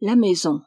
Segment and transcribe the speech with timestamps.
[0.00, 0.62] la maison.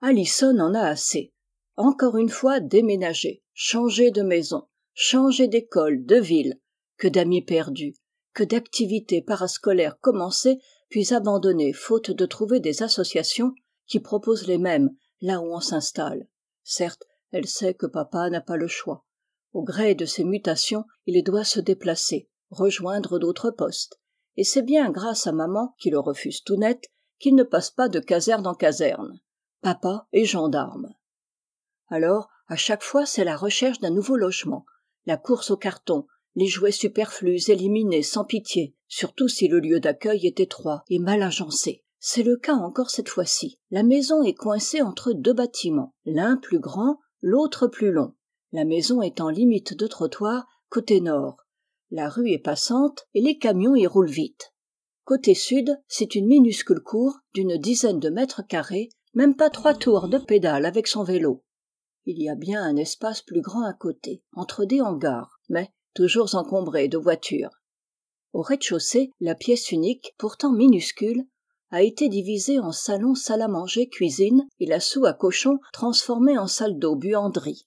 [0.00, 1.32] Allison en a assez.
[1.76, 6.60] Encore une fois déménager changer de maison changer d'école de ville.
[6.96, 7.94] Que d'amis perdus
[8.34, 10.58] que d'activités parascolaires commencées
[10.88, 13.52] puis abandonnées faute de trouver des associations
[13.86, 16.26] qui proposent les mêmes là où on s'installe.
[16.62, 19.04] Certes elle sait que papa n'a pas le choix.
[19.52, 24.00] Au gré de ses mutations il doit se déplacer rejoindre d'autres postes.
[24.36, 26.90] Et c'est bien grâce à maman qui le refuse tout net
[27.22, 29.20] qu'il ne passe pas de caserne en caserne
[29.62, 30.92] papa est gendarme
[31.88, 34.66] alors à chaque fois c'est la recherche d'un nouveau logement
[35.06, 40.26] la course aux cartons les jouets superflus éliminés sans pitié surtout si le lieu d'accueil
[40.26, 41.82] est étroit et mal agencé.
[41.98, 43.58] C'est le cas encore cette fois-ci.
[43.70, 48.14] La maison est coincée entre deux bâtiments l'un plus grand l'autre plus long.
[48.52, 51.46] La maison est en limite de trottoir côté nord.
[51.90, 54.52] La rue est passante et les camions y roulent vite
[55.04, 60.08] côté sud c'est une minuscule cour d'une dizaine de mètres carrés même pas trois tours
[60.08, 61.44] de pédale avec son vélo.
[62.06, 66.34] Il y a bien un espace plus grand à côté entre des hangars mais toujours
[66.34, 67.50] encombré de voitures.
[68.32, 71.26] Au rez-de-chaussée la pièce unique pourtant minuscule
[71.70, 76.38] a été divisée en salon salle à manger cuisine et la soue à cochon transformée
[76.38, 77.66] en salle d'eau buanderie.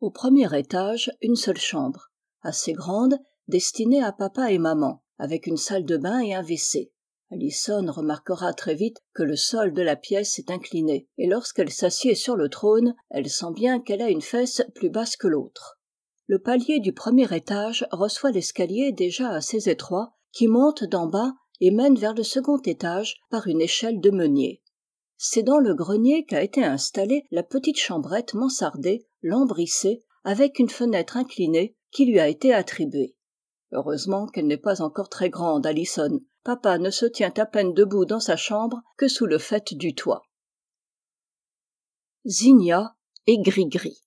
[0.00, 2.10] Au premier étage une seule chambre
[2.42, 6.90] assez grande destinée à papa et maman avec une salle de bain et un wc.
[7.30, 12.16] Allison remarquera très vite que le sol de la pièce est incliné et lorsqu'elle s'assied
[12.16, 15.78] sur le trône elle sent bien qu'elle a une fesse plus basse que l'autre.
[16.26, 21.70] Le palier du premier étage reçoit l'escalier déjà assez étroit qui monte d'en bas et
[21.70, 24.62] mène vers le second étage par une échelle de meunier.
[25.16, 31.16] C'est dans le grenier qu'a été installée la petite chambrette mansardée lambrissée avec une fenêtre
[31.16, 33.14] inclinée qui lui a été attribuée
[33.72, 38.04] heureusement qu'elle n'est pas encore très grande allison papa ne se tient à peine debout
[38.04, 40.22] dans sa chambre que sous le faîte du toit.
[42.26, 44.02] Zinnia et grigri.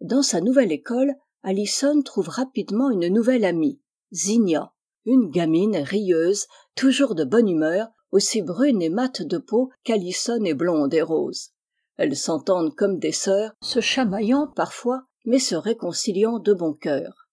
[0.00, 3.80] Dans sa nouvelle école allison trouve rapidement une nouvelle amie
[4.12, 4.72] zinnia
[5.06, 10.54] une gamine rieuse toujours de bonne humeur aussi brune et mate de peau qu'allison est
[10.54, 11.50] blonde et rose.
[11.96, 17.23] Elles s'entendent comme des sœurs se chamaillant parfois mais se réconciliant de bon cœur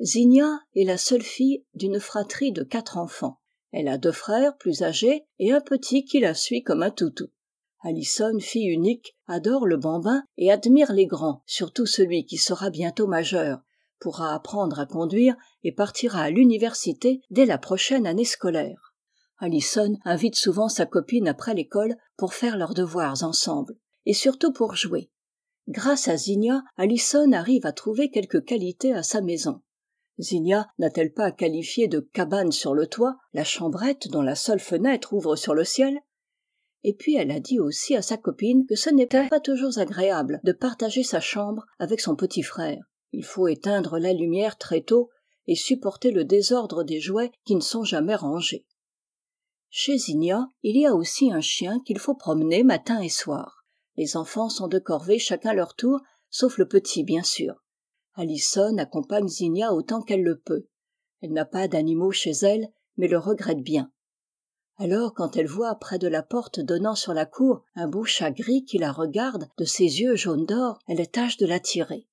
[0.00, 3.40] zinnia est la seule fille d'une fratrie de quatre enfants.
[3.72, 7.28] Elle a deux frères plus âgés et un petit qui la suit comme un toutou.
[7.80, 13.06] Allison fille unique adore le bambin et admire les grands surtout celui qui sera bientôt
[13.06, 13.60] majeur
[14.00, 18.94] pourra apprendre à conduire et partira à l'université dès la prochaine année scolaire.
[19.38, 24.74] Allison invite souvent sa copine après l'école pour faire leurs devoirs ensemble et surtout pour
[24.74, 25.10] jouer.
[25.68, 29.62] Grâce à zinnia allison arrive à trouver quelques qualités à sa maison
[30.18, 35.12] zinnia n'a-t-elle pas qualifié de cabane sur le toit la chambrette dont la seule fenêtre
[35.12, 35.98] ouvre sur le ciel?
[36.84, 40.40] Et puis elle a dit aussi à sa copine que ce n'était pas toujours agréable
[40.44, 42.84] de partager sa chambre avec son petit frère.
[43.12, 45.10] Il faut éteindre la lumière très tôt
[45.46, 48.66] et supporter le désordre des jouets qui ne sont jamais rangés.
[49.68, 53.64] Chez zinnia il y a aussi un chien qu'il faut promener matin et soir.
[53.96, 56.00] Les enfants sont de corvée chacun leur tour
[56.30, 57.62] sauf le petit bien sûr
[58.16, 60.66] allison accompagne zinnia autant qu'elle le peut.
[61.20, 63.92] Elle n'a pas d'animaux chez elle mais le regrette bien.
[64.78, 68.30] Alors quand elle voit près de la porte donnant sur la cour un beau chat
[68.30, 72.06] gris qui la regarde de ses yeux jaunes d'or elle tâche de l'attirer.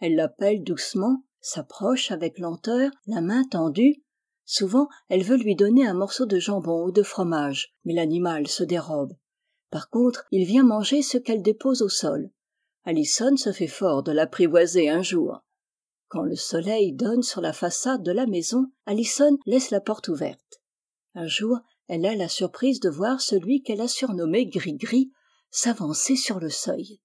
[0.00, 4.02] Elle l'appelle doucement s'approche avec lenteur la main tendue.
[4.44, 8.64] Souvent elle veut lui donner un morceau de jambon ou de fromage mais l'animal se
[8.64, 9.14] dérobe.
[9.70, 12.30] Par contre il vient manger ce qu'elle dépose au sol
[12.84, 15.40] allison se fait fort de l'apprivoiser un jour.
[16.08, 20.62] Quand le soleil donne sur la façade de la maison allison laisse la porte ouverte.
[21.14, 25.10] Un jour elle a la surprise de voir celui qu'elle a surnommé gris-gris
[25.50, 27.00] s'avancer sur le seuil.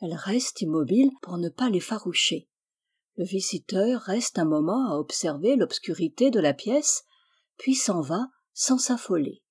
[0.00, 2.48] Elle reste immobile pour ne pas l'effaroucher
[3.18, 7.02] le visiteur reste un moment à observer l'obscurité de la pièce
[7.58, 9.42] puis s'en va sans s'affoler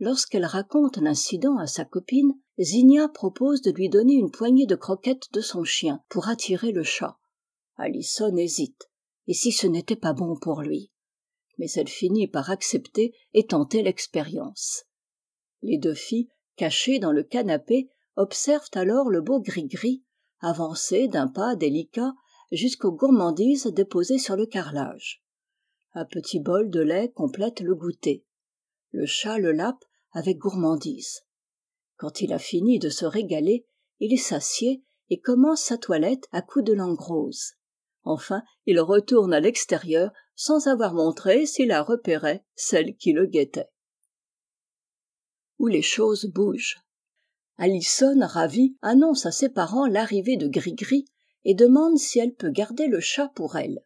[0.00, 5.32] lorsqu'elle raconte l'incident à sa copine zinnia propose de lui donner une poignée de croquettes
[5.32, 7.18] de son chien pour attirer le chat.
[7.76, 8.90] Allison hésite.
[9.26, 10.90] Et si ce n'était pas bon pour lui?
[11.58, 14.84] Mais elle finit par accepter et tenter l'expérience.
[15.62, 20.02] Les deux filles cachées dans le canapé observent alors le beau gris-gris
[20.40, 22.14] avancer d'un pas délicat
[22.50, 25.22] jusqu'aux gourmandises déposées sur le carrelage.
[25.92, 28.24] Un petit bol de lait complète le goûter.
[28.92, 31.22] Le chat le lappe avec gourmandise.
[31.96, 33.66] Quand il a fini de se régaler
[33.98, 37.54] il s'assied et commence sa toilette à coups de langue rose
[38.04, 43.68] enfin il retourne à l'extérieur sans avoir montré s'il la repérait celle qui le guettait.
[45.58, 46.78] Où les choses bougent.
[47.58, 51.04] Allison ravie annonce à ses parents l'arrivée de grigri
[51.44, 53.84] et demande si elle peut garder le chat pour elle.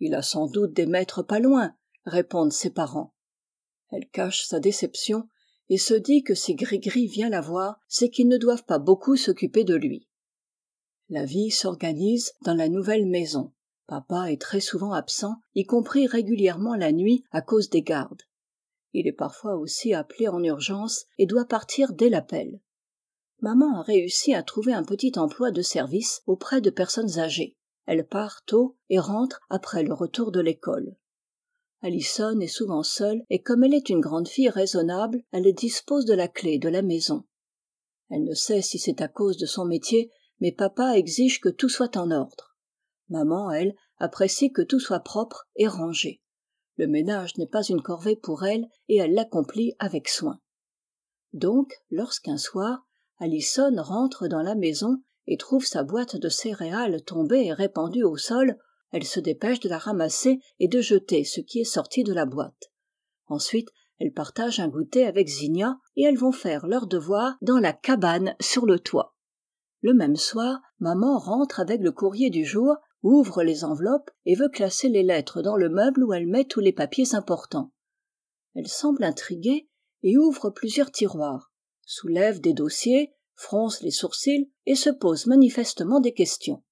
[0.00, 1.74] Il a sans doute des maîtres pas loin
[2.06, 3.14] répondent ses parents.
[3.90, 5.28] Elle cache sa déception
[5.68, 9.16] et se dit que si grigri vient la voir c'est qu'ils ne doivent pas beaucoup
[9.16, 10.08] s'occuper de lui.
[11.08, 13.52] La vie s'organise dans la nouvelle maison.
[13.86, 18.22] Papa est très souvent absent y compris régulièrement la nuit à cause des gardes.
[18.92, 22.60] Il est parfois aussi appelé en urgence et doit partir dès l'appel.
[23.40, 27.56] Maman a réussi à trouver un petit emploi de service auprès de personnes âgées.
[27.86, 30.96] Elle part tôt et rentre après le retour de l'école
[31.84, 36.14] allison est souvent seule et comme elle est une grande fille raisonnable elle dispose de
[36.14, 37.24] la clef de la maison.
[38.08, 40.10] Elle ne sait si c'est à cause de son métier
[40.40, 42.56] mais papa exige que tout soit en ordre.
[43.10, 46.22] Maman elle apprécie que tout soit propre et rangé.
[46.76, 50.40] Le ménage n'est pas une corvée pour elle et elle l'accomplit avec soin.
[51.34, 52.86] Donc lorsqu'un soir
[53.18, 58.16] allison rentre dans la maison et trouve sa boîte de céréales tombée et répandue au
[58.16, 58.58] sol
[58.94, 62.26] elle se dépêche de la ramasser et de jeter ce qui est sorti de la
[62.26, 62.70] boîte.
[63.26, 67.72] Ensuite elle partage un goûter avec Zinia et elles vont faire leurs devoirs dans la
[67.72, 69.16] cabane sur le toit.
[69.80, 74.48] Le même soir maman rentre avec le courrier du jour ouvre les enveloppes et veut
[74.48, 77.72] classer les lettres dans le meuble où elle met tous les papiers importants.
[78.54, 79.68] Elle semble intriguée
[80.04, 81.50] et ouvre plusieurs tiroirs
[81.84, 86.62] soulève des dossiers fronce les sourcils et se pose manifestement des questions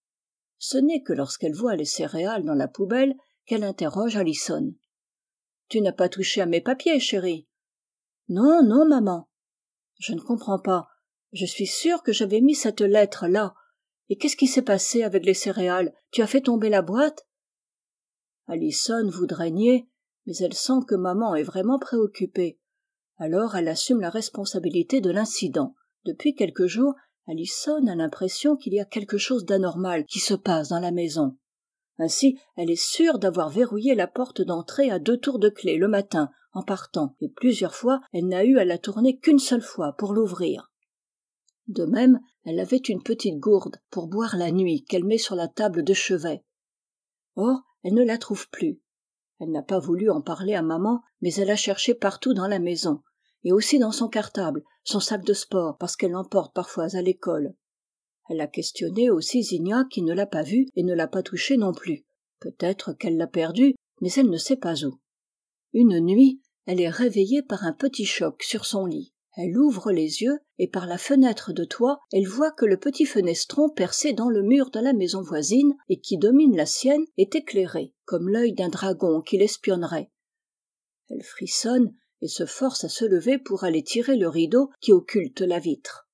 [0.63, 3.17] ce n'est que lorsqu'elle voit les céréales dans la poubelle
[3.47, 4.73] qu'elle interroge allison
[5.69, 7.49] tu n'as pas touché à mes papiers chérie
[8.29, 9.29] non non maman.
[9.99, 10.89] Je ne comprends pas.
[11.33, 13.55] Je suis sûre que j'avais mis cette lettre là.
[14.09, 15.93] Et qu'est-ce qui s'est passé avec les céréales?
[16.13, 17.27] Tu as fait tomber la boîte?
[18.47, 19.89] Allison voudrait nier
[20.25, 22.61] mais elle sent que maman est vraiment préoccupée.
[23.17, 25.75] Alors elle assume la responsabilité de l'incident.
[26.05, 26.95] Depuis quelques jours
[27.29, 31.37] allison a l'impression qu'il y a quelque chose d'anormal qui se passe dans la maison.
[31.99, 35.89] Ainsi elle est sûre d'avoir verrouillé la porte d'entrée à deux tours de clef le
[35.89, 39.93] matin en partant et plusieurs fois elle n'a eu à la tourner qu'une seule fois
[39.93, 40.71] pour l'ouvrir.
[41.69, 45.49] De même elle avait une petite gourde pour boire la nuit qu'elle met sur la
[45.49, 46.45] table de chevet.
[47.37, 48.81] Or elle ne la trouve plus.
[49.39, 52.59] Elle n'a pas voulu en parler à maman mais elle a cherché partout dans la
[52.59, 53.03] maison
[53.45, 57.55] et aussi dans son cartable son sac de sport parce qu'elle l'emporte parfois à l'école.
[58.29, 61.57] Elle a questionné aussi Zinia qui ne l'a pas vue et ne l'a pas touchée
[61.57, 62.05] non plus.
[62.41, 65.01] Peut-être qu'elle l'a perdue mais elle ne sait pas où.
[65.73, 69.13] Une nuit elle est réveillée par un petit choc sur son lit.
[69.37, 73.07] Elle ouvre les yeux et par la fenêtre de toit elle voit que le petit
[73.07, 77.35] fenestron percé dans le mur de la maison voisine et qui domine la sienne est
[77.35, 80.11] éclairé comme l'œil d'un dragon qui l'espionnerait.
[81.09, 85.43] Elle frissonne et se force à se lever pour aller tirer le rideau qui occulte
[85.43, 86.09] la vitre.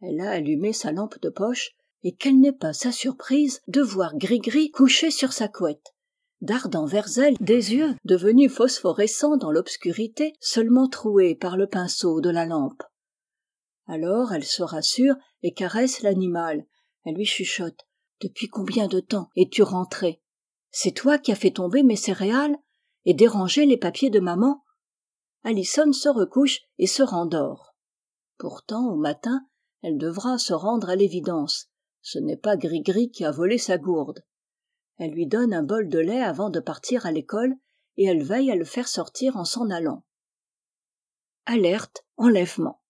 [0.00, 1.70] Elle a allumé sa lampe de poche
[2.02, 5.94] et quelle n'est pas sa surprise de voir grigri couché sur sa couette
[6.40, 12.30] dardant vers elle des yeux devenus phosphorescents dans l'obscurité seulement troués par le pinceau de
[12.30, 12.82] la lampe.
[13.86, 15.14] Alors elle se rassure
[15.44, 16.66] et caresse l'animal.
[17.04, 17.86] Elle lui chuchote
[18.20, 20.20] depuis combien de temps es-tu rentré
[20.72, 22.56] c'est toi qui as fait tomber mes céréales
[23.04, 24.64] et dérangé les papiers de maman?
[25.44, 27.74] Allison se recouche et se rendort.
[28.38, 29.46] Pourtant au matin
[29.82, 31.68] elle devra se rendre à l'évidence.
[32.02, 34.24] Ce n'est pas grigri qui a volé sa gourde.
[34.98, 37.54] Elle lui donne un bol de lait avant de partir à l'école
[37.96, 40.04] et elle veille à le faire sortir en s'en allant.
[41.46, 42.80] Alerte enlèvement.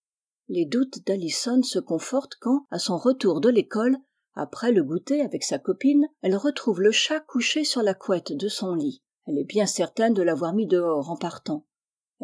[0.48, 3.96] Les doutes d'allison se confortent quand à son retour de l'école
[4.34, 8.48] après le goûter avec sa copine elle retrouve le chat couché sur la couette de
[8.48, 9.02] son lit.
[9.26, 11.64] Elle est bien certaine de l'avoir mis dehors en partant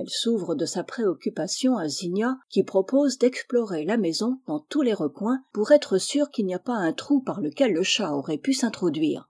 [0.00, 4.94] elle s'ouvre de sa préoccupation à Zinia qui propose d'explorer la maison dans tous les
[4.94, 8.38] recoins pour être sûre qu'il n'y a pas un trou par lequel le chat aurait
[8.38, 9.28] pu s'introduire.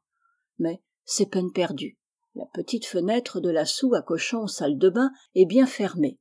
[0.58, 1.98] Mais c'est peine perdue.
[2.34, 6.18] La petite fenêtre de la soue à cochon salle de bain est bien fermée.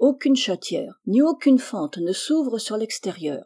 [0.00, 3.44] Aucune chatière ni aucune fente ne s'ouvre sur l'extérieur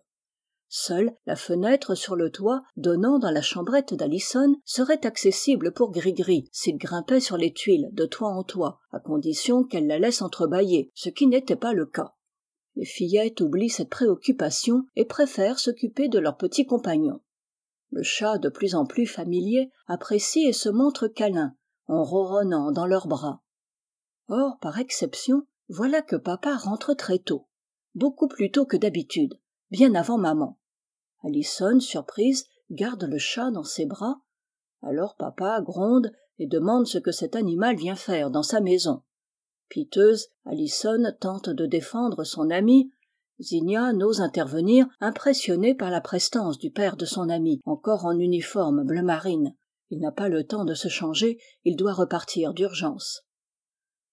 [0.68, 6.48] seule la fenêtre sur le toit donnant dans la chambrette d'allison serait accessible pour grigri
[6.52, 10.90] s'il grimpait sur les tuiles de toit en toit à condition qu'elle la laisse entrebâiller
[10.94, 12.14] ce qui n'était pas le cas.
[12.76, 17.20] Les fillettes oublient cette préoccupation et préfèrent s'occuper de leurs petits compagnons.
[17.90, 21.54] Le chat de plus en plus familier apprécie et se montre câlin
[21.86, 23.42] en ronronnant dans leurs bras.
[24.28, 27.48] Or par exception voilà que papa rentre très tôt
[27.94, 29.34] beaucoup plus tôt que d'habitude
[29.70, 30.58] bien avant maman
[31.24, 34.20] allison surprise garde le chat dans ses bras
[34.82, 39.02] alors papa gronde et demande ce que cet animal vient faire dans sa maison
[39.68, 42.90] piteuse allison tente de défendre son amie
[43.40, 48.84] Zigna n'ose intervenir, impressionnée par la prestance du père de son ami, encore en uniforme
[48.84, 49.54] bleu marine.
[49.90, 53.22] Il n'a pas le temps de se changer, il doit repartir d'urgence.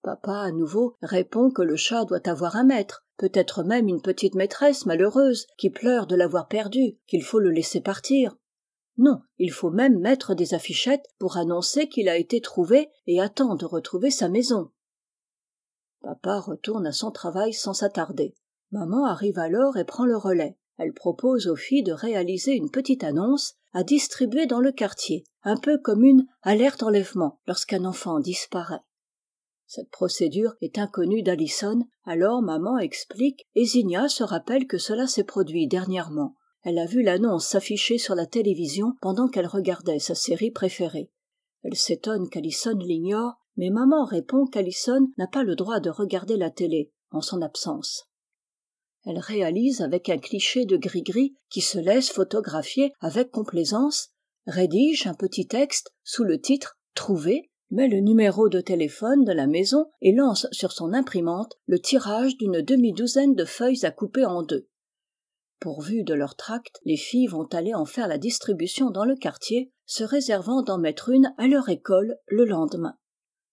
[0.03, 4.36] Papa, à nouveau, répond que le chat doit avoir un maître, peut-être même une petite
[4.36, 8.36] maîtresse malheureuse, qui pleure de l'avoir perdu, qu'il faut le laisser partir.
[8.98, 13.55] Non, il faut même mettre des affichettes pour annoncer qu'il a été trouvé et attend
[13.55, 14.72] de retrouver sa maison.
[16.01, 18.36] Papa retourne à son travail sans s'attarder.
[18.72, 20.57] Maman arrive alors et prend le relais.
[20.77, 25.57] Elle propose aux filles de réaliser une petite annonce à distribuer dans le quartier, un
[25.57, 28.81] peu comme une alerte enlèvement lorsqu'un enfant disparaît.
[29.67, 35.24] Cette procédure est inconnue d'Alison, alors maman explique et Zigna se rappelle que cela s'est
[35.24, 36.36] produit dernièrement.
[36.63, 41.12] Elle a vu l'annonce s'afficher sur la télévision pendant qu'elle regardait sa série préférée.
[41.63, 46.51] Elle s'étonne qu'Alison l'ignore, mais maman répond qu'Alison n'a pas le droit de regarder la
[46.51, 48.07] télé en son absence.
[49.05, 54.10] Elle réalise avec un cliché de gris-gris qui se laisse photographier avec complaisance,
[54.48, 59.48] rédige un petit texte sous le titre Trouvé met le numéro de téléphone de la
[59.48, 64.43] maison et lance sur son imprimante le tirage d'une demi-douzaine de feuilles à couper en
[64.43, 64.67] deux.
[65.60, 69.72] Pourvues de leur tract, les filles vont aller en faire la distribution dans le quartier,
[69.86, 72.98] se réservant d'en mettre une à leur école le lendemain.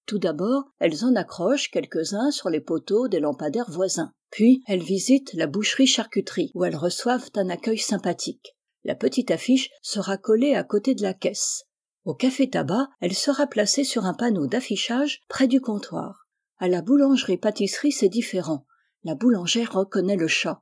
[0.07, 4.13] Tout d'abord, elles en accrochent quelques-uns sur les poteaux des lampadaires voisins.
[4.31, 8.57] Puis, elles visitent la boucherie-charcuterie, où elles reçoivent un accueil sympathique.
[8.85, 11.67] La petite affiche sera collée à côté de la caisse.
[12.05, 16.27] Au café tabac, elle sera placée sur un panneau d'affichage près du comptoir.
[16.59, 18.67] À la boulangerie-pâtisserie, c'est différent.
[19.05, 20.61] La boulangère reconnaît le chat.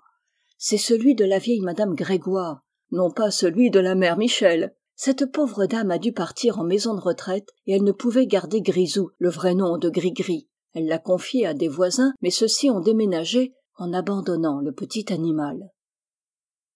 [0.58, 4.74] C'est celui de la vieille madame Grégoire, non pas celui de la mère Michel.
[4.94, 8.60] Cette pauvre dame a dû partir en maison de retraite et elle ne pouvait garder
[8.60, 10.48] Grisou, le vrai nom de Grigri.
[10.74, 15.70] Elle l'a confié à des voisins, mais ceux-ci ont déménagé en abandonnant le petit animal.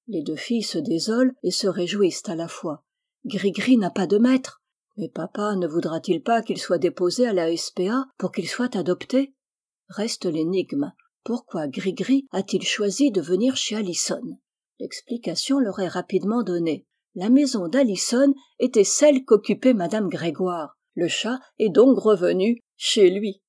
[0.07, 2.84] Les deux filles se désolent et se réjouissent à la fois.
[3.27, 4.63] Grigri n'a pas de maître.
[4.97, 9.35] Mais papa ne voudra-t-il pas qu'il soit déposé à la SPA pour qu'il soit adopté?
[9.89, 10.93] Reste l'énigme.
[11.25, 14.23] Pourquoi Grigri a-t-il choisi de venir chez Allison?
[14.79, 16.87] L'explication leur est rapidement donnée.
[17.15, 20.77] La maison d'Allison était celle qu'occupait madame Grégoire.
[20.95, 23.43] Le chat est donc revenu chez lui.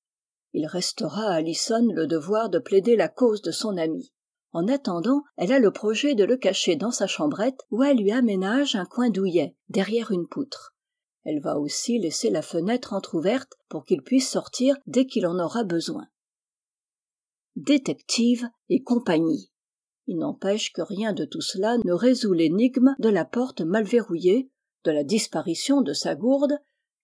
[0.54, 4.14] Il restera à Allison le devoir de plaider la cause de son ami.
[4.56, 8.14] En attendant, elle a le projet de le cacher dans sa chambrette où elle lui
[8.14, 10.74] aménage un coin douillet, derrière une poutre.
[11.26, 15.66] Elle va aussi laisser la fenêtre entr'ouverte pour qu'il puisse sortir dès qu'il en aura
[15.66, 16.08] besoin.
[17.58, 19.52] Détective et compagnie.
[20.08, 24.50] Il n'empêche que rien de tout cela ne résout l'énigme de la porte mal verrouillée,
[24.86, 26.58] de la disparition de sa gourde,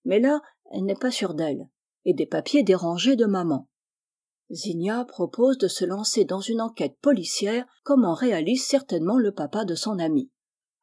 [0.06, 0.40] mais là,
[0.70, 1.68] elle n'est pas sûre d'elle,
[2.06, 3.68] et des papiers dérangés de maman.
[4.52, 9.64] Zigna propose de se lancer dans une enquête policière comme en réalise certainement le papa
[9.64, 10.30] de son ami.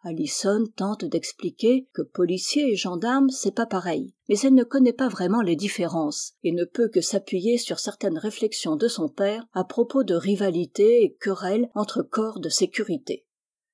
[0.02, 5.10] Allison tente d'expliquer que policier et gendarme c'est pas pareil, mais elle ne connaît pas
[5.10, 9.66] vraiment les différences et ne peut que s'appuyer sur certaines réflexions de son père à
[9.66, 13.26] propos de rivalité et querelles entre corps de sécurité.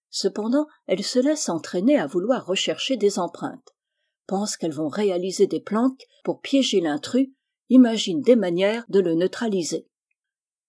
[0.10, 3.76] Cependant, elle se laisse entraîner à vouloir rechercher des empreintes,
[4.28, 7.30] pense qu'elles vont réaliser des planques pour piéger l'intrus
[7.70, 9.88] imaginent des manières de le neutraliser.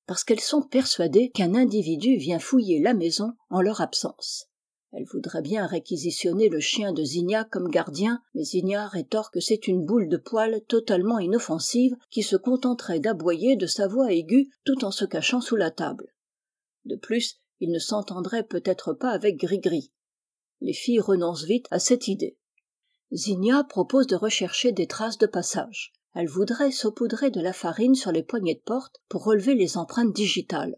[0.07, 4.49] Parce qu'elles sont persuadées qu'un individu vient fouiller la maison en leur absence.
[4.93, 9.67] Elle voudrait bien réquisitionner le chien de Zigna comme gardien, mais Zigna rétorque que c'est
[9.67, 14.85] une boule de poil totalement inoffensive qui se contenterait d'aboyer de sa voix aiguë tout
[14.85, 16.15] en se cachant sous la table.
[16.85, 19.93] De plus, il ne s'entendrait peut-être pas avec Grigri.
[20.61, 22.39] Les filles renoncent vite à cette idée.
[23.13, 28.11] Zigna propose de rechercher des traces de passage elle voudrait saupoudrer de la farine sur
[28.11, 30.77] les poignées de porte pour relever les empreintes digitales.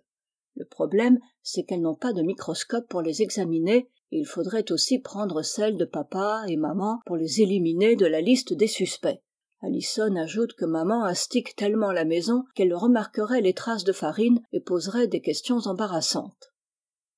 [0.57, 4.99] Le problème, c'est qu'elles n'ont pas de microscope pour les examiner, et il faudrait aussi
[4.99, 9.23] prendre celles de papa et maman pour les éliminer de la liste des suspects.
[9.63, 14.61] Allison ajoute que maman astique tellement la maison qu'elle remarquerait les traces de farine et
[14.61, 16.53] poserait des questions embarrassantes.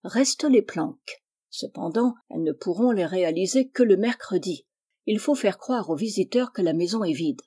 [0.04, 1.22] Restent les planques.
[1.48, 4.66] Cependant, elles ne pourront les réaliser que le mercredi.
[5.06, 7.40] Il faut faire croire aux visiteurs que la maison est vide.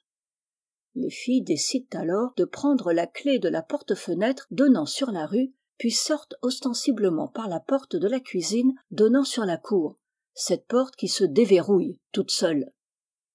[0.95, 5.53] Les filles décident alors de prendre la clé de la porte-fenêtre donnant sur la rue,
[5.77, 9.97] puis sortent ostensiblement par la porte de la cuisine donnant sur la cour,
[10.33, 12.71] cette porte qui se déverrouille toute seule.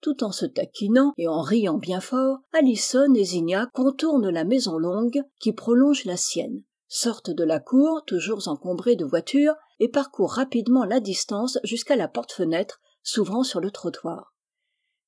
[0.00, 4.78] Tout en se taquinant et en riant bien fort, Allison et Zigna contournent la maison
[4.78, 10.32] longue qui prolonge la sienne, sortent de la cour, toujours encombrée de voitures, et parcourent
[10.32, 14.34] rapidement la distance jusqu'à la porte-fenêtre s'ouvrant sur le trottoir.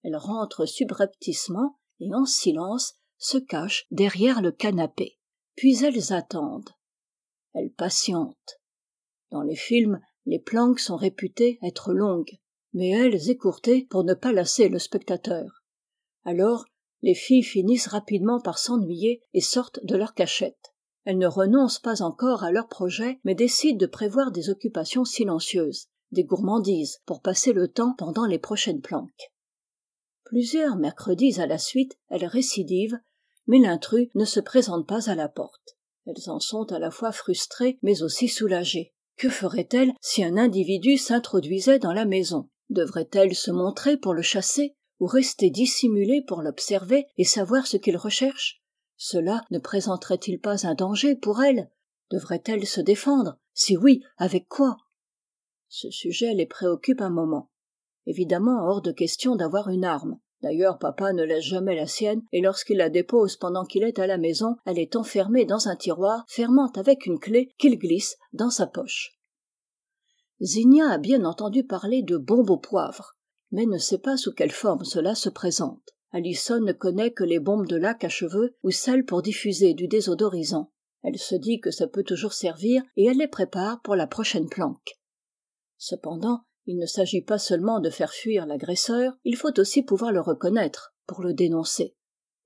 [0.02, 5.18] Elles rentrent subrepticement et en silence se cachent derrière le canapé.
[5.56, 6.70] Puis elles attendent.
[7.52, 8.60] Elles patientent.
[9.30, 12.38] dans les films les planques sont réputées être longues
[12.72, 15.64] mais elles écourtées pour ne pas lasser le spectateur
[16.24, 16.64] alors
[17.02, 22.02] les filles finissent rapidement par s'ennuyer et sortent de leur cachette elles ne renoncent pas
[22.02, 27.52] encore à leurs projets mais décident de prévoir des occupations silencieuses des gourmandises pour passer
[27.52, 29.32] le temps pendant les prochaines planques
[30.30, 33.00] plusieurs mercredis à la suite elles récidivent
[33.48, 35.76] mais l'intrus ne se présente pas à la porte.
[36.06, 38.94] Elles en sont à la fois frustrées mais aussi soulagées.
[39.16, 42.48] Que feraient-elles si un individu s'introduisait dans la maison?
[42.68, 47.96] Devraient-elles se montrer pour le chasser ou rester dissimulées pour l'observer et savoir ce qu'il
[47.96, 48.62] recherche?
[48.96, 51.68] Cela ne présenterait il pas un danger pour elles
[52.12, 53.36] devraient-elles se défendre?
[53.52, 54.76] Si oui avec quoi?
[55.68, 57.50] Ce sujet les préoccupe un moment
[58.06, 60.18] évidemment hors de question d'avoir une arme.
[60.42, 64.06] D'ailleurs papa ne laisse jamais la sienne et lorsqu'il la dépose pendant qu'il est à
[64.06, 68.50] la maison elle est enfermée dans un tiroir fermant avec une clef qu'il glisse dans
[68.50, 69.12] sa poche.
[70.42, 73.16] Zigna a bien entendu parler de bombes au poivre
[73.50, 75.82] mais ne sait pas sous quelle forme cela se présente.
[76.12, 79.88] Allison ne connaît que les bombes de laque à cheveux ou celles pour diffuser du
[79.88, 80.72] désodorisant.
[81.02, 84.48] Elle se dit que ça peut toujours servir et elle les prépare pour la prochaine
[84.48, 84.98] planque.
[85.78, 90.20] Cependant il ne s'agit pas seulement de faire fuir l'agresseur il faut aussi pouvoir le
[90.20, 91.94] reconnaître pour le dénoncer.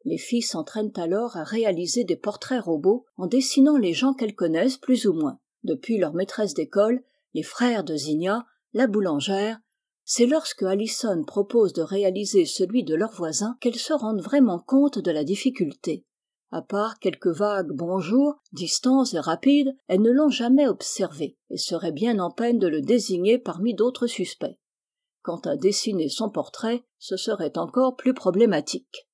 [0.04, 4.76] Les filles s'entraînent alors à réaliser des portraits robots en dessinant les gens qu'elles connaissent
[4.76, 5.40] plus ou moins.
[5.62, 7.02] Depuis leur maîtresse d'école
[7.32, 9.58] les frères de zigna la boulangère
[10.04, 14.98] c'est lorsque Allison propose de réaliser celui de leur voisin qu'elles se rendent vraiment compte
[14.98, 16.04] de la difficulté
[16.54, 21.90] à part quelques vagues bonjours distants et rapides elles ne l'ont jamais observé et seraient
[21.90, 24.56] bien en peine de le désigner parmi d'autres suspects.
[25.22, 29.08] Quant à dessiner son portrait ce serait encore plus problématique.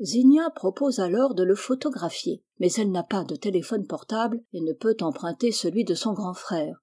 [0.00, 4.72] Zigna propose alors de le photographier mais elle n'a pas de téléphone portable et ne
[4.72, 6.80] peut emprunter celui de son grand frère.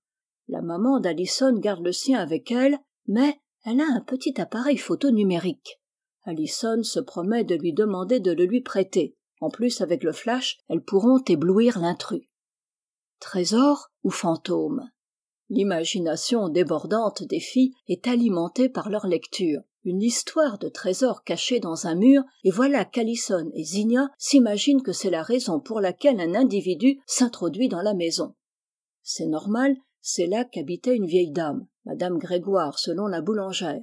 [0.49, 5.09] La maman d'Allison garde le sien avec elle mais elle a un petit appareil photo
[5.09, 5.79] numérique.
[6.25, 10.57] Allison se promet de lui demander de le lui prêter en plus avec le flash
[10.69, 12.27] elles pourront éblouir l'intrus.
[13.19, 14.89] Trésor ou fantôme?
[15.49, 19.61] L'imagination débordante des filles est alimentée par leur lecture.
[19.85, 24.91] Une histoire de trésor caché dans un mur et voilà qu'Alison et Zigna s'imaginent que
[24.91, 28.35] c'est la raison pour laquelle un individu s'introduit dans la maison.
[29.01, 33.81] C'est normal c'est là qu'habitait une vieille dame madame grégoire selon la boulangère.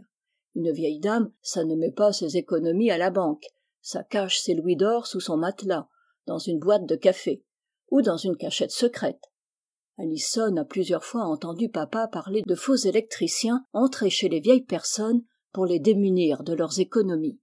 [0.54, 3.46] Une vieille dame ça ne met pas ses économies à la banque
[3.84, 5.88] ça cache ses louis d'or sous son matelas
[6.26, 7.44] dans une boîte de café
[7.90, 9.30] ou dans une cachette secrète.
[9.98, 15.22] Allison a plusieurs fois entendu papa parler de faux électriciens entrés chez les vieilles personnes
[15.52, 17.38] pour les démunir de leurs économies.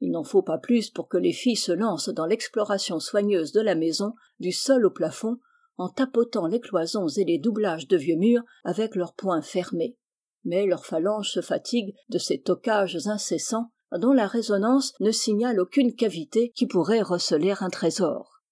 [0.00, 3.60] Il n'en faut pas plus pour que les filles se lancent dans l'exploration soigneuse de
[3.60, 5.38] la maison du sol au plafond
[5.76, 9.96] en tapotant les cloisons et les doublages de vieux murs avec leurs poings fermés.
[10.42, 15.94] Mais leurs phalanges se fatiguent de ces toquages incessants dont la résonance ne signale aucune
[15.94, 18.42] cavité qui pourrait receler un trésor.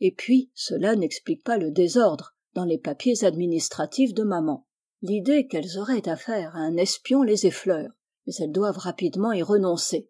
[0.00, 4.66] Et puis cela n'explique pas le désordre dans les papiers administratifs de maman.
[5.00, 7.90] L'idée qu'elles auraient affaire à un espion les effleure
[8.26, 10.08] mais elles doivent rapidement y renoncer.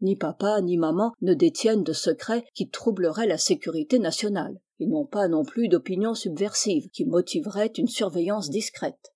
[0.00, 5.06] Ni papa ni maman ne détiennent de secrets qui troubleraient la sécurité nationale ils n'ont
[5.06, 9.14] pas non plus d'opinions subversives qui motiveraient une surveillance discrète.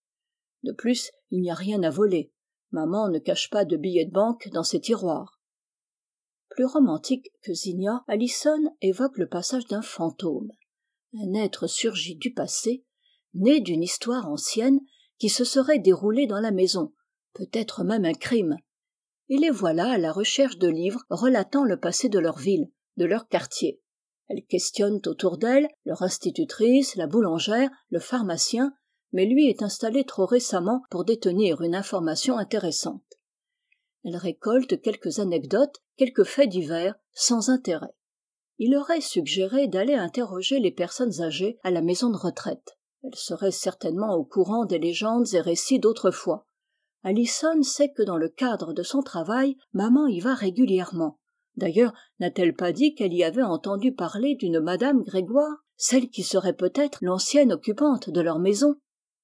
[0.62, 2.30] De plus il n'y a rien à voler
[2.76, 5.40] maman ne cache pas de billets de banque dans ses tiroirs.
[6.50, 10.52] Plus romantique que Zigna, Allison évoque le passage d'un fantôme
[11.18, 12.84] un être surgi du passé
[13.34, 14.80] né d'une histoire ancienne
[15.18, 16.92] qui se serait déroulée dans la maison
[17.34, 18.56] peut-être même un crime.
[19.28, 23.04] Et les voilà à la recherche de livres relatant le passé de leur ville de
[23.04, 23.80] leur quartier.
[24.28, 28.72] Elles questionnent autour d'elles leur institutrice la boulangère le pharmacien
[29.12, 33.02] mais lui est installé trop récemment pour détenir une information intéressante.
[34.04, 37.94] Elle récolte quelques anecdotes quelques faits divers sans intérêt.
[38.58, 42.78] Il aurait suggéré d'aller interroger les personnes âgées à la maison de retraite.
[43.02, 46.46] Elles seraient certainement au courant des légendes et récits d'autrefois.
[47.02, 51.18] Allison sait que dans le cadre de son travail maman y va régulièrement.
[51.56, 56.56] D'ailleurs n'a-t-elle pas dit qu'elle y avait entendu parler d'une madame grégoire celle qui serait
[56.56, 58.76] peut-être l'ancienne occupante de leur maison?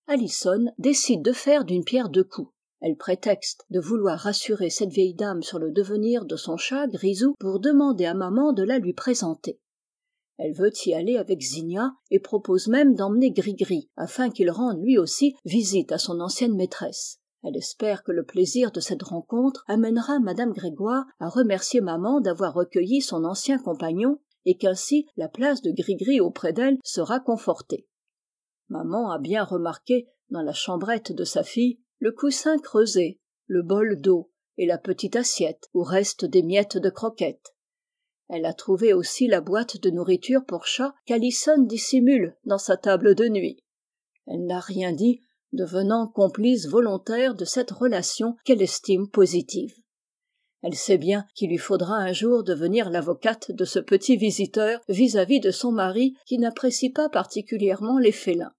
[0.09, 2.53] Allison décide de faire d'une pierre deux coups.
[2.81, 7.35] Elle prétexte de vouloir rassurer cette vieille dame sur le devenir de son chat grisou
[7.38, 9.61] pour demander à maman de la lui présenter.
[10.38, 14.99] Elle veut y aller avec Zigna et propose même d'emmener Grigri afin qu'il rende lui
[14.99, 17.21] aussi visite à son ancienne maîtresse.
[17.45, 22.55] Elle espère que le plaisir de cette rencontre amènera madame grégoire à remercier maman d'avoir
[22.55, 27.87] recueilli son ancien compagnon et qu'ainsi la place de grigri auprès d'elle sera confortée
[28.73, 34.01] maman a bien remarqué dans la chambrette de sa fille le coussin creusé le bol
[34.01, 37.55] d'eau et la petite assiette où restent des miettes de croquettes.
[38.29, 43.15] Elle a trouvé aussi la boîte de nourriture pour chat qu'allison dissimule dans sa table
[43.15, 43.63] de nuit.
[44.27, 45.21] Elle n'a rien dit
[45.53, 49.75] devenant complice volontaire de cette relation qu'elle estime positive.
[50.63, 55.41] Elle sait bien qu'il lui faudra un jour devenir l'avocate de ce petit visiteur vis-à-vis
[55.41, 58.55] de son mari qui n'apprécie pas particulièrement les félins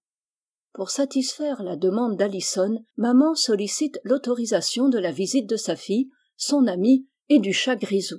[0.74, 6.66] pour satisfaire la demande d'allison maman sollicite l'autorisation de la visite de sa fille son
[6.66, 8.18] amie et du chat grisou.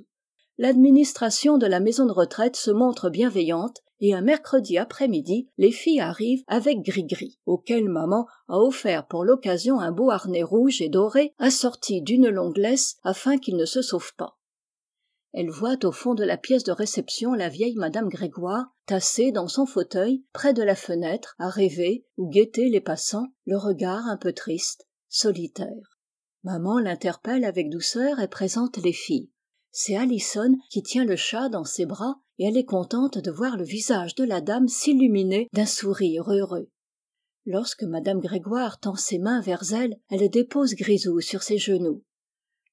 [0.58, 6.00] L'administration de la maison de retraite se montre bienveillante et un mercredi après-midi les filles
[6.00, 11.34] arrivent avec grigri auquel maman a offert pour l'occasion un beau harnais rouge et doré
[11.38, 14.35] assorti d'une longue laisse afin qu'il ne se sauve pas
[15.36, 19.48] elle voit au fond de la pièce de réception la vieille madame grégoire tassée dans
[19.48, 24.16] son fauteuil près de la fenêtre à rêver ou guetter les passants le regard un
[24.16, 26.00] peu triste solitaire.
[26.42, 29.30] Maman l'interpelle avec douceur et présente les filles.
[29.72, 33.58] C'est allison qui tient le chat dans ses bras et elle est contente de voir
[33.58, 36.70] le visage de la dame s'illuminer d'un sourire heureux.
[37.44, 42.02] Lorsque madame grégoire tend ses mains vers elle elle dépose grisou sur ses genoux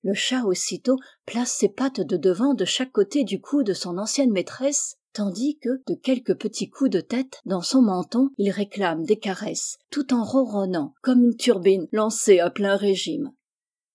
[0.03, 3.97] le chat aussitôt place ses pattes de devant de chaque côté du cou de son
[3.97, 9.03] ancienne maîtresse tandis que de quelques petits coups de tête dans son menton il réclame
[9.05, 13.31] des caresses tout en ronronnant comme une turbine lancée à plein régime.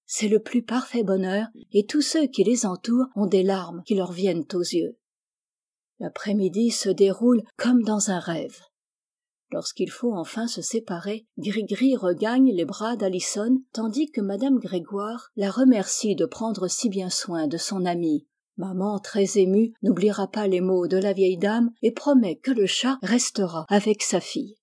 [0.06, 3.94] C'est le plus parfait bonheur et tous ceux qui les entourent ont des larmes qui
[3.94, 4.96] leur viennent aux yeux.
[6.00, 8.58] L'après-midi se déroule comme dans un rêve
[9.50, 15.50] lorsqu'il faut enfin se séparer grigri regagne les bras d'allison tandis que madame grégoire la
[15.50, 18.26] remercie de prendre si bien soin de son amie.
[18.56, 22.66] Maman très émue n'oubliera pas les mots de la vieille dame et promet que le
[22.66, 24.56] chat restera avec sa fille.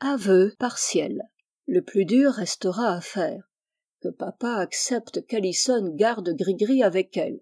[0.00, 1.22] Aveu partiel.
[1.66, 3.42] Le plus dur restera à faire.
[4.00, 7.40] Que papa accepte qu'allison garde grigri avec elle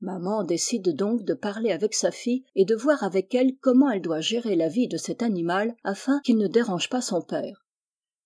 [0.00, 4.02] maman décide donc de parler avec sa fille et de voir avec elle comment elle
[4.02, 7.66] doit gérer la vie de cet animal afin qu'il ne dérange pas son père.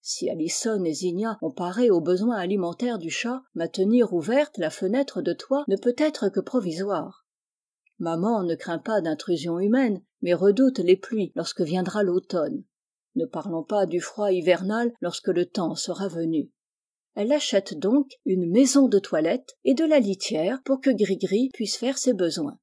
[0.03, 5.23] Si allison et zinia ont paré aux besoins alimentaires du chat maintenir ouverte la fenêtre
[5.23, 7.27] de toit ne peut être que provisoire.
[7.99, 12.65] Maman ne craint pas d'intrusion humaine mais redoute les pluies lorsque viendra l'automne.
[13.15, 16.51] Ne parlons pas du froid hivernal lorsque le temps sera venu
[17.15, 21.77] elle achète donc une maison de toilette et de la litière pour que grigri puisse
[21.77, 22.59] faire ses besoins.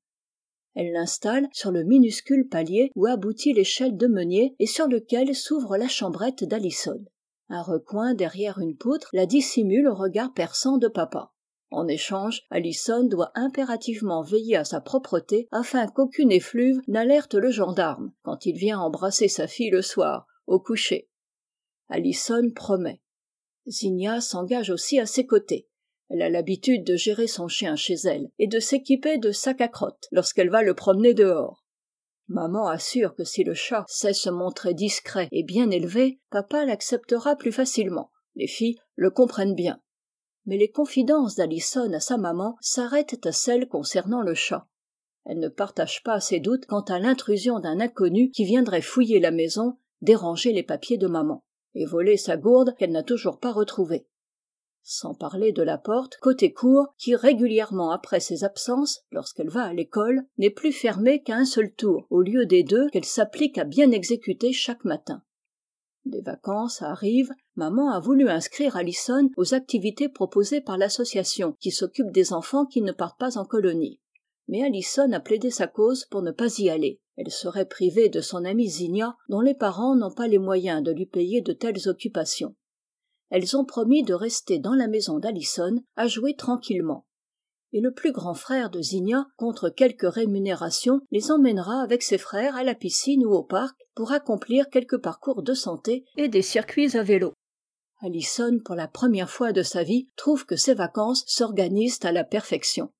[0.75, 5.77] Elle l'installe sur le minuscule palier où aboutit l'échelle de meunier et sur lequel s'ouvre
[5.77, 7.03] la chambrette d'allison
[7.49, 11.31] un recoin derrière une poutre la dissimule au regard perçant de papa.
[11.69, 18.13] En échange allison doit impérativement veiller à sa propreté afin qu'aucune effluve n'alerte le gendarme
[18.23, 21.09] quand il vient embrasser sa fille le soir au coucher.
[21.89, 23.01] Allison promet
[23.69, 25.67] Zigna s'engage aussi à ses côtés.
[26.09, 29.67] Elle a l'habitude de gérer son chien chez elle et de s'équiper de sac à
[29.67, 31.65] crotte lorsqu'elle va le promener dehors.
[32.29, 37.35] Maman assure que si le chat sait se montrer discret et bien élevé, papa l'acceptera
[37.35, 38.11] plus facilement.
[38.35, 39.81] Les filles le comprennent bien.
[40.45, 44.67] Mais les confidences d'Alison à sa maman s'arrêtent à celles concernant le chat.
[45.25, 49.31] Elle ne partage pas ses doutes quant à l'intrusion d'un inconnu qui viendrait fouiller la
[49.31, 51.43] maison, déranger les papiers de maman
[51.77, 54.07] et voler sa gourde qu'elle n'a toujours pas retrouvée.
[54.81, 59.73] Sans parler de la porte côté cour qui régulièrement après ses absences lorsqu'elle va à
[59.73, 63.63] l'école n'est plus fermée qu'à un seul tour au lieu des deux qu'elle s'applique à
[63.63, 65.21] bien exécuter chaque matin.
[66.05, 72.11] Des vacances arrivent maman a voulu inscrire allison aux activités proposées par l'association qui s'occupe
[72.11, 73.99] des enfants qui ne partent pas en colonie.
[74.47, 78.21] Mais allison a plaidé sa cause pour ne pas y aller elle serait privée de
[78.21, 81.89] son amie Zinia, dont les parents n'ont pas les moyens de lui payer de telles
[81.89, 82.55] occupations.
[83.29, 87.05] Elles ont promis de rester dans la maison d'allison à jouer tranquillement.
[87.73, 92.55] Et le plus grand frère de Zinia, contre quelque rémunération les emmènera avec ses frères
[92.55, 96.95] à la piscine ou au parc pour accomplir quelques parcours de santé et des circuits
[96.95, 97.33] à vélo.
[97.99, 102.23] Allison pour la première fois de sa vie trouve que ses vacances s'organisent à la
[102.23, 102.91] perfection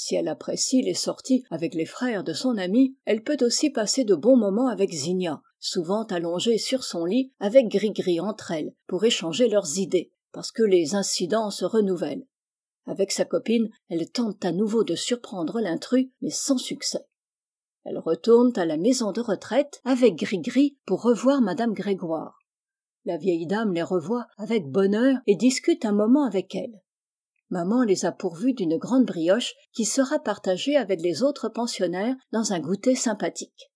[0.00, 4.02] si elle apprécie les sorties avec les frères de son amie elle peut aussi passer
[4.02, 9.04] de bons moments avec Zinia, souvent allongée sur son lit avec grigri entre elles pour
[9.04, 12.26] échanger leurs idées parce que les incidents se renouvellent.
[12.86, 17.06] Avec sa copine elle tente à nouveau de surprendre l'intrus mais sans succès.
[17.84, 22.38] Elles retournent à la maison de retraite avec grigri pour revoir madame grégoire.
[23.04, 26.80] La vieille dame les revoit avec bonheur et discute un moment avec elle
[27.50, 32.52] maman les a pourvues d'une grande brioche qui sera partagée avec les autres pensionnaires dans
[32.52, 33.70] un goûter sympathique.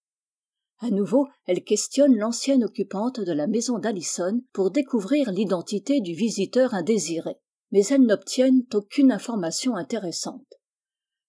[0.81, 6.75] À nouveau elle questionne l'ancienne occupante de la maison d'allison pour découvrir l'identité du visiteur
[6.75, 7.39] indésiré
[7.75, 10.47] mais elles n'obtiennent aucune information intéressante.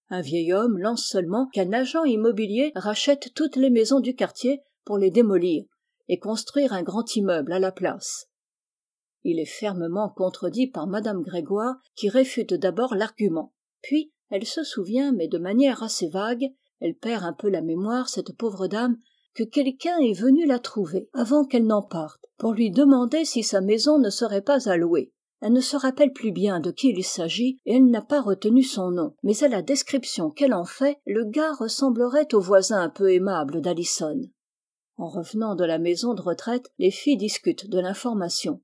[0.09, 4.99] Un vieil homme lance seulement qu'un agent immobilier rachète toutes les maisons du quartier pour
[4.99, 5.65] les démolir
[6.07, 8.27] et construire un grand immeuble à la place
[9.25, 13.51] il est fermement contredit par madame grégoire qui réfute d'abord l'argument.
[13.81, 18.07] Puis elle se souvient mais de manière assez vague elle perd un peu la mémoire
[18.07, 18.97] cette pauvre dame
[19.33, 23.59] que quelqu'un est venu la trouver avant qu'elle n'en parte pour lui demander si sa
[23.59, 25.11] maison ne serait pas à louer.
[25.41, 28.63] Elle ne se rappelle plus bien de qui il s'agit et elle n'a pas retenu
[28.63, 29.15] son nom.
[29.23, 34.21] Mais à la description qu'elle en fait le gars ressemblerait au voisin peu aimable d'allison
[34.97, 38.61] en revenant de la maison de retraite les filles discutent de l'information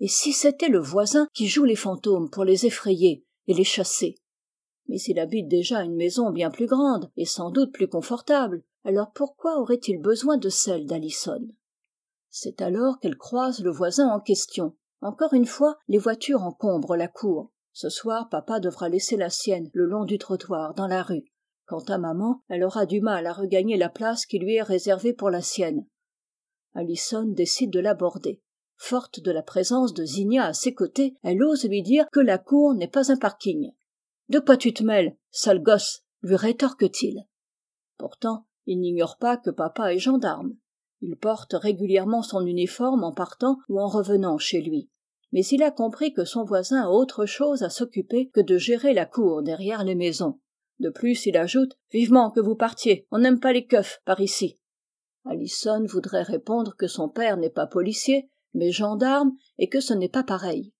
[0.00, 4.16] et si c'était le voisin qui joue les fantômes pour les effrayer et les chasser?
[4.88, 8.62] Mais il habite déjà une maison bien plus grande et sans doute plus confortable.
[8.84, 11.48] Alors pourquoi aurait-il besoin de celle d'allison
[12.36, 14.74] c'est alors qu'elle croise le voisin en question.
[15.00, 17.52] Encore une fois les voitures encombrent la cour.
[17.72, 21.26] Ce soir papa devra laisser la sienne le long du trottoir dans la rue.
[21.64, 25.12] Quant à maman elle aura du mal à regagner la place qui lui est réservée
[25.12, 25.86] pour la sienne.
[26.74, 28.42] Allison décide de l'aborder
[28.76, 32.38] forte de la présence de Zigna à ses côtés elle ose lui dire que la
[32.38, 33.72] cour n'est pas un parking.
[34.28, 37.24] De quoi tu te mêles sale gosse lui rétorque-t-il.
[37.98, 40.56] Pourtant il n'ignore pas que papa est gendarme.
[41.00, 44.88] Il porte régulièrement son uniforme en partant ou en revenant chez lui.
[45.32, 48.94] Mais il a compris que son voisin a autre chose à s'occuper que de gérer
[48.94, 50.40] la cour derrière les maisons.
[50.80, 54.58] De plus il ajoute vivement que vous partiez on n'aime pas les keufs par ici
[55.24, 60.08] allison voudrait répondre que son père n'est pas policier mais gendarme et que ce n'est
[60.08, 60.72] pas pareil.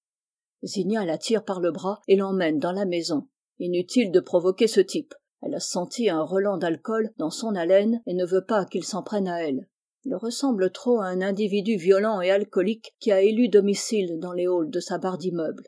[0.65, 3.29] Zigna la tire par le bras et l'emmène dans la maison.
[3.59, 5.15] Inutile de provoquer ce type.
[5.43, 9.03] Elle a senti un relent d'alcool dans son haleine et ne veut pas qu'il s'en
[9.03, 9.69] prenne à elle.
[10.05, 14.47] Il ressemble trop à un individu violent et alcoolique qui a élu domicile dans les
[14.47, 15.65] halls de sa barre d'immeuble.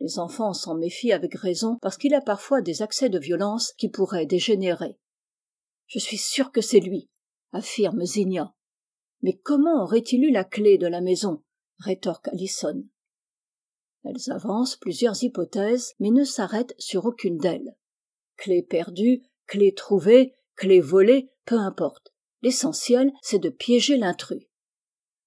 [0.00, 3.88] Les enfants s'en méfient avec raison parce qu'il a parfois des accès de violence qui
[3.88, 4.96] pourraient dégénérer
[5.88, 7.08] je suis sûre que c'est lui
[7.52, 8.54] affirme zigna
[9.22, 11.42] mais comment aurait-il eu la clef de la maison?
[11.78, 12.84] Rétorque allison
[14.04, 17.76] elles avancent plusieurs hypothèses mais ne s'arrêtent sur aucune d'elles.
[18.36, 22.12] Clef perdue clef trouvée clef volée peu importe.
[22.42, 24.46] L'essentiel c'est de piéger l'intrus.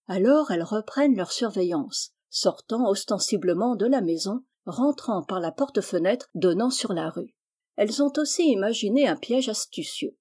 [0.08, 6.70] Alors elles reprennent leur surveillance sortant ostensiblement de la maison rentrant par la porte-fenêtre donnant
[6.70, 7.36] sur la rue.
[7.76, 10.18] Elles ont aussi imaginé un piège astucieux.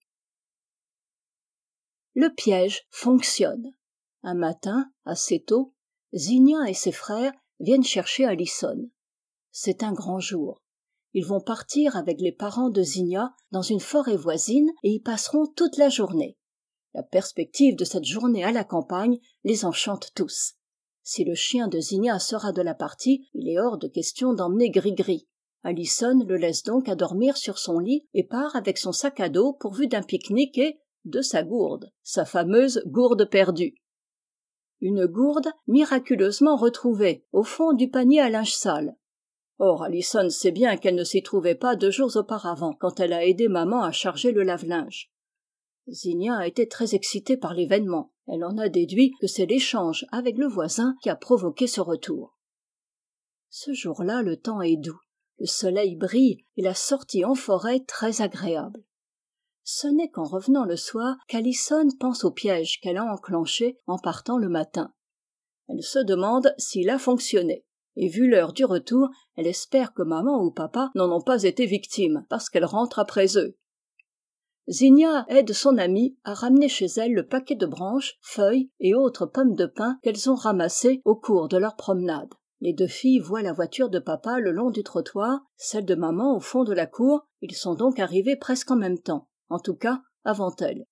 [2.15, 3.73] Le piège fonctionne.
[4.23, 5.73] Un matin assez tôt
[6.15, 8.91] zigna et ses frères viennent chercher allison
[9.53, 10.63] c'est un grand jour.
[11.13, 15.47] Ils vont partir avec les parents de zigna dans une forêt voisine et y passeront
[15.47, 16.37] toute la journée.
[16.95, 20.55] La perspective de cette journée à la campagne les enchante tous.
[21.03, 24.71] Si le chien de zigna sera de la partie il est hors de question d'emmener
[24.71, 25.27] grigri.
[25.63, 29.29] Allison le laisse donc à dormir sur son lit et part avec son sac à
[29.29, 33.75] dos pourvu d'un pique-nique et de sa gourde sa fameuse gourde perdue
[34.81, 38.97] une gourde miraculeusement retrouvée au fond du panier à linge sale.
[39.59, 43.27] Or allison sait bien qu'elle ne s'y trouvait pas deux jours auparavant quand elle a
[43.27, 45.13] aidé maman à charger le lave-linge.
[45.89, 48.13] Zigna a été très excitée par l'événement.
[48.27, 52.39] Elle en a déduit que c'est l'échange avec le voisin qui a provoqué ce retour.
[53.49, 55.01] Ce jour-là le temps est doux.
[55.39, 58.83] Le soleil brille et la sortie en forêt très agréable
[59.65, 64.39] ce n'est qu'en revenant le soir qu'allison pense au piège qu'elle a enclenché en partant
[64.39, 64.93] le matin.
[65.69, 67.65] Elle se demande s'il a fonctionné.
[67.97, 71.67] Et vu l'heure du retour elle espère que maman ou papa n'en ont pas été
[71.67, 73.57] victimes parce qu'elle rentre après eux.
[74.69, 79.27] Zigna aide son amie à ramener chez elle le paquet de branches feuilles et autres
[79.27, 82.33] pommes de pin qu'elles ont ramassées au cours de leur promenade.
[82.61, 86.37] Les deux filles voient la voiture de papa le long du trottoir celle de maman
[86.37, 87.27] au fond de la cour.
[87.41, 90.87] Ils sont donc arrivés presque en même temps en tout cas avant elles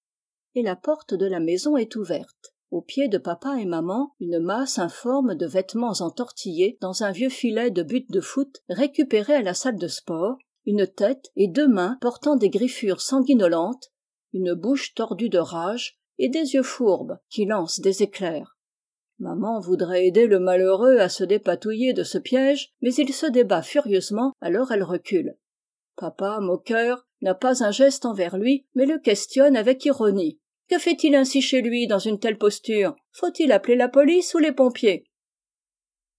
[0.59, 2.55] et la porte de la maison est ouverte.
[2.71, 7.31] Aux pieds de papa et maman une masse informe de vêtements entortillés dans un vieux
[7.31, 11.69] filet de butte de foot récupéré à la salle de sport une tête et deux
[11.69, 13.93] mains portant des griffures sanguinolentes
[14.35, 18.59] une bouche tordue de rage et des yeux fourbes qui lancent des éclairs.
[19.19, 23.63] Maman voudrait aider le malheureux à se dépatouiller de ce piège mais il se débat
[23.63, 25.37] furieusement alors elle recule
[25.99, 30.39] papa moqueur n'a pas un geste envers lui mais le questionne avec ironie.
[30.69, 32.95] Que fait-il ainsi chez lui dans une telle posture?
[33.13, 35.05] Faut-il appeler la police ou les pompiers?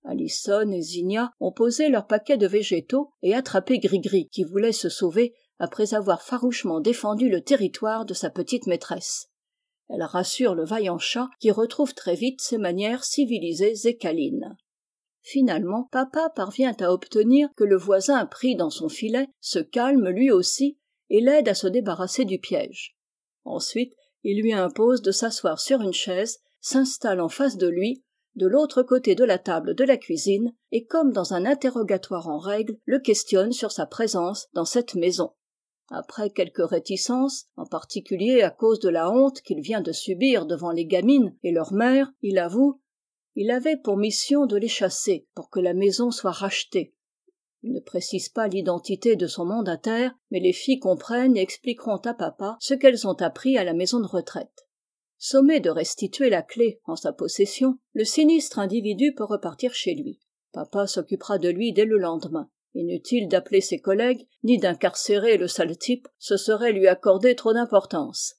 [0.04, 4.89] Allison et zigna ont posé leur paquet de végétaux et attrapé grigri qui voulait se
[4.89, 9.30] sauver après avoir farouchement défendu le territoire de sa petite maîtresse.
[9.89, 14.56] Elle rassure le vaillant chat qui retrouve très vite ses manières civilisées et câlines
[15.30, 20.32] finalement papa parvient à obtenir que le voisin pris dans son filet se calme lui
[20.32, 22.98] aussi et l'aide à se débarrasser du piège.
[23.44, 28.04] Ensuite il lui impose de s'asseoir sur une chaise s'installe en face de lui
[28.36, 32.39] de l'autre côté de la table de la cuisine et comme dans un interrogatoire en
[32.39, 35.32] règle le questionne sur sa présence dans cette maison.
[35.92, 40.72] Après quelques réticences en particulier à cause de la honte qu'il vient de subir devant
[40.72, 42.82] les gamines et leur mère il avoue
[43.41, 46.93] il avait pour mission de les chasser pour que la maison soit rachetée.
[47.63, 52.13] Il ne précise pas l'identité de son mandataire mais les filles comprennent et expliqueront à
[52.13, 54.67] papa ce qu'elles ont appris à la maison de retraite.
[55.17, 60.19] Sommé de restituer la clef en sa possession le sinistre individu peut repartir chez lui.
[60.52, 62.49] Papa s'occupera de lui dès le lendemain.
[62.73, 68.38] Inutile d'appeler ses collègues ni d'incarcérer le sale type ce serait lui accorder trop d'importance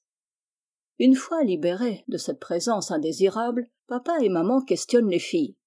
[1.01, 5.57] une fois libérées de cette présence indésirable papa et maman questionnent les filles.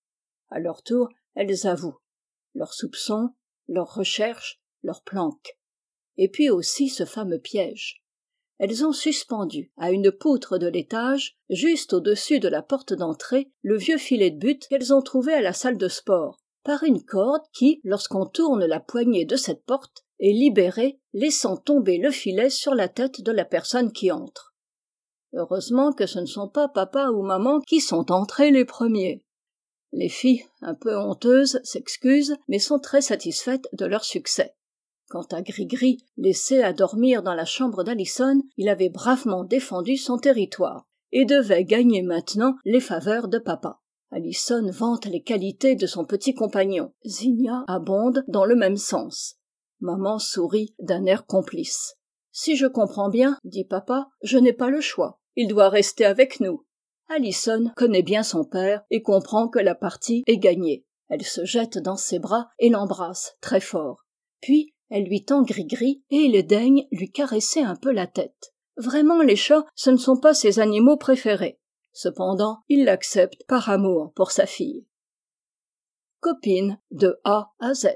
[0.48, 1.98] À leur tour elles avouent
[2.54, 3.30] leurs soupçons
[3.66, 5.58] leurs recherches leurs planques.
[6.18, 8.04] Et puis aussi ce fameux piège.
[8.58, 13.76] Elles ont suspendu à une poutre de l'étage juste au-dessus de la porte d'entrée le
[13.76, 17.42] vieux filet de butte qu'elles ont trouvé à la salle de sport par une corde
[17.52, 22.76] qui lorsqu'on tourne la poignée de cette porte est libérée laissant tomber le filet sur
[22.76, 24.53] la tête de la personne qui entre
[25.36, 29.22] heureusement que ce ne sont pas papa ou maman qui sont entrés les premiers.
[29.92, 34.54] Les filles un peu honteuses s'excusent mais sont très satisfaites de leur succès.
[35.08, 40.18] Quant à grigri laissé à dormir dans la chambre d'allison il avait bravement défendu son
[40.18, 43.80] territoire et devait gagner maintenant les faveurs de papa.
[44.10, 46.92] Allison vante les qualités de son petit compagnon.
[47.04, 49.36] Zinnia abonde dans le même sens.
[49.80, 51.96] Maman sourit d'un air complice.
[52.32, 56.40] Si je comprends bien dit papa je n'ai pas le choix il doit rester avec
[56.40, 56.64] nous.
[57.08, 60.86] Allison connaît bien son père et comprend que la partie est gagnée.
[61.08, 64.04] Elle se jette dans ses bras et l'embrasse très fort.
[64.40, 68.54] Puis elle lui tend gris-gris et il daigne lui caresser un peu la tête.
[68.76, 71.60] Vraiment les chats ce ne sont pas ses animaux préférés.
[71.92, 74.86] Cependant il l'accepte par amour pour sa fille.
[76.20, 77.88] Copine de a à z.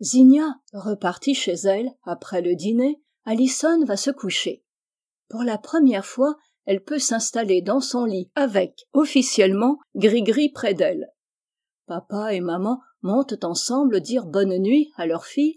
[0.00, 3.00] Zinnia repartie chez elle après le dîner.
[3.24, 4.64] Allison va se coucher
[5.32, 11.10] pour la première fois elle peut s'installer dans son lit avec officiellement grigri près d'elle.
[11.86, 15.56] Papa et maman montent ensemble dire bonne nuit à leur fille.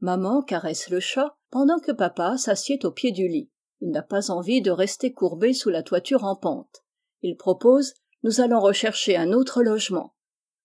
[0.00, 3.50] Maman caresse le chat pendant que papa s'assied au pied du lit.
[3.80, 6.84] Il n'a pas envie de rester courbé sous la toiture en pente.
[7.20, 10.14] Il propose nous allons rechercher un autre logement.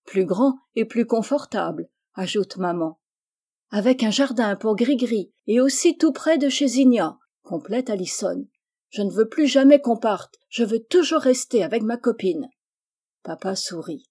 [0.05, 2.99] Plus grand et plus confortable ajoute maman.
[3.71, 8.47] Avec un jardin pour grigri et aussi tout près de chez zinnia complète allison
[8.91, 10.35] je ne veux plus jamais qu'on parte.
[10.49, 12.49] Je veux toujours rester avec ma copine.
[13.23, 14.03] Papa sourit.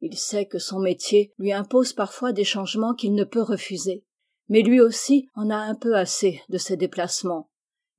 [0.00, 4.04] Il sait que son métier lui impose parfois des changements qu'il ne peut refuser.
[4.48, 7.50] Mais lui aussi en a un peu assez de ces déplacements.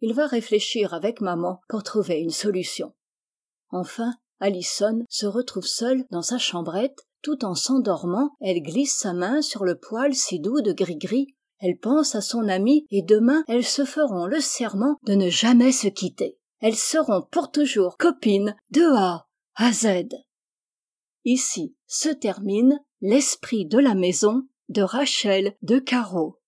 [0.01, 2.93] Il va réfléchir avec maman pour trouver une solution.
[3.69, 7.07] Enfin allison se retrouve seule dans sa chambrette.
[7.23, 11.77] Tout en s'endormant elle glisse sa main sur le poil si doux de grigri elle
[11.77, 15.87] pense à son ami et demain elles se feront le serment de ne jamais se
[15.87, 16.37] quitter.
[16.59, 20.07] Elles seront pour toujours copines de a à z.
[21.25, 26.39] Ici se termine l'esprit de la maison de rachel de carreau